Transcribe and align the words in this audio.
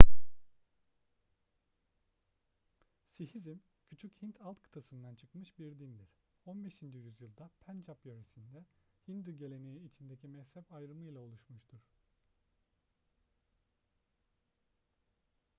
sihizm 3.13 3.57
küçük 3.85 4.21
hint 4.21 4.41
alt 4.41 4.61
kıtasından 4.61 5.15
çıkmış 5.15 5.59
bir 5.59 5.79
dindir 5.79 6.09
15. 6.45 6.81
yüzyılda 6.81 7.49
pencap 7.65 8.05
yöresinde 8.05 8.65
hindu 9.07 9.31
geleneği 9.31 9.85
içindeki 9.85 10.27
mezhep 10.27 10.73
ayrımıyla 10.73 11.19
oluşmuştur 11.19 11.79